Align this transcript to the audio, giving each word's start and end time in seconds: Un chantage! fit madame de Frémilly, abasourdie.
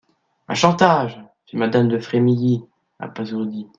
Un 0.47 0.55
chantage! 0.55 1.23
fit 1.45 1.57
madame 1.57 1.87
de 1.87 1.99
Frémilly, 1.99 2.63
abasourdie. 2.97 3.67